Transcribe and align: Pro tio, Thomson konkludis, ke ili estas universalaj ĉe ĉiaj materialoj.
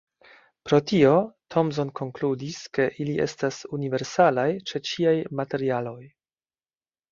Pro 0.69 0.77
tio, 0.91 1.11
Thomson 1.55 1.91
konkludis, 1.99 2.57
ke 2.79 2.87
ili 3.05 3.15
estas 3.27 3.61
universalaj 3.79 4.49
ĉe 4.73 4.85
ĉiaj 4.91 5.15
materialoj. 5.43 5.99